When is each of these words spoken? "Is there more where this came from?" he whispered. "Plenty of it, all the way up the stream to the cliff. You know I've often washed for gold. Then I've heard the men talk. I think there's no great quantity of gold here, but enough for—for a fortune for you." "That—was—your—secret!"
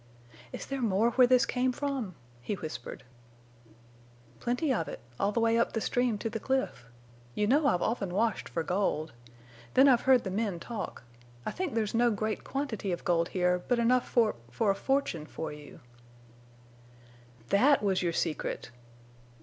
"Is 0.51 0.65
there 0.65 0.81
more 0.81 1.11
where 1.11 1.27
this 1.27 1.45
came 1.45 1.71
from?" 1.71 2.15
he 2.41 2.55
whispered. 2.55 3.03
"Plenty 4.39 4.73
of 4.73 4.87
it, 4.87 4.99
all 5.19 5.31
the 5.31 5.39
way 5.39 5.59
up 5.59 5.73
the 5.73 5.79
stream 5.79 6.17
to 6.17 6.27
the 6.27 6.39
cliff. 6.39 6.85
You 7.35 7.45
know 7.45 7.67
I've 7.67 7.83
often 7.83 8.11
washed 8.11 8.49
for 8.49 8.63
gold. 8.63 9.13
Then 9.75 9.87
I've 9.87 10.01
heard 10.01 10.23
the 10.23 10.31
men 10.31 10.59
talk. 10.59 11.03
I 11.45 11.51
think 11.51 11.75
there's 11.75 11.93
no 11.93 12.09
great 12.09 12.43
quantity 12.43 12.91
of 12.91 13.03
gold 13.05 13.29
here, 13.29 13.61
but 13.67 13.77
enough 13.77 14.07
for—for 14.09 14.71
a 14.71 14.75
fortune 14.75 15.27
for 15.27 15.51
you." 15.53 15.81
"That—was—your—secret!" 17.49 18.71